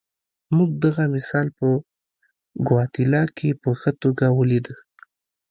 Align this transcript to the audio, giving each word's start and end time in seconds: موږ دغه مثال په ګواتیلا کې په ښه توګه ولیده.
موږ 0.55 0.71
دغه 0.83 1.03
مثال 1.15 1.47
په 1.57 1.67
ګواتیلا 2.67 3.23
کې 3.37 3.49
په 3.61 3.69
ښه 3.79 3.91
توګه 4.01 4.25
ولیده. 4.37 4.75